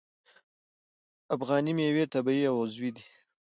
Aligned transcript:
افغاني 1.35 1.71
میوې 1.77 2.05
طبیعي 2.13 2.43
او 2.49 2.55
عضوي 2.63 2.89
دي. 2.95 3.05